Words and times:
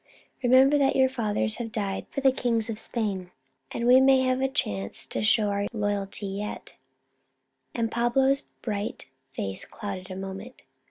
Remember 0.41 0.79
that 0.79 0.95
your 0.95 1.09
fathers 1.09 1.57
have 1.57 1.71
died 1.71 2.07
for 2.09 2.21
the 2.21 2.31
Kings 2.31 2.71
of 2.71 2.79
Spain, 2.79 3.29
and 3.69 3.85
we 3.85 4.01
may 4.01 4.21
have 4.21 4.41
a 4.41 4.47
chance 4.47 5.05
to 5.05 5.21
show 5.21 5.49
our 5.49 5.67
loyalty 5.73 6.25
yet," 6.25 6.73
and 7.75 7.91
Pablo's 7.91 8.47
bright 8.63 9.09
face 9.35 9.63
clouded 9.63 10.09
a 10.09 10.15
moment. 10.15 10.63